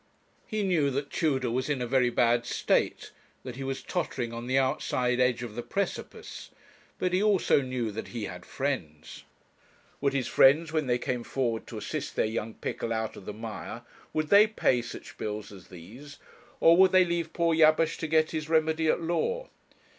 He 0.47 0.63
knew 0.63 0.89
that 0.89 1.11
Tudor 1.11 1.51
was 1.51 1.69
in 1.69 1.79
a 1.79 1.85
very 1.85 2.09
bad 2.09 2.43
state, 2.47 3.11
that 3.43 3.55
he 3.55 3.63
was 3.63 3.83
tottering 3.83 4.33
on 4.33 4.47
the 4.47 4.57
outside 4.57 5.19
edge 5.19 5.43
of 5.43 5.53
the 5.53 5.61
precipice; 5.61 6.49
but 6.97 7.13
he 7.13 7.21
also 7.21 7.61
knew 7.61 7.91
that 7.91 8.07
he 8.07 8.23
had 8.23 8.43
friends. 8.43 9.25
Would 10.01 10.13
his 10.13 10.27
friends 10.27 10.73
when 10.73 10.87
they 10.87 10.97
came 10.97 11.23
forward 11.23 11.67
to 11.67 11.77
assist 11.77 12.15
their 12.15 12.25
young 12.25 12.55
Pickle 12.55 12.91
out 12.91 13.15
of 13.15 13.25
the 13.25 13.31
mire, 13.33 13.83
would 14.11 14.29
they 14.29 14.47
pay 14.47 14.81
such 14.81 15.19
bills 15.19 15.51
as 15.51 15.67
these 15.67 16.17
or 16.59 16.75
would 16.77 16.91
they 16.91 17.05
leave 17.05 17.31
poor 17.31 17.53
Jabesh 17.55 17.99
to 17.99 18.07
get 18.07 18.31
his 18.31 18.49
remedy 18.49 18.87
at 18.87 19.01
law? 19.03 19.49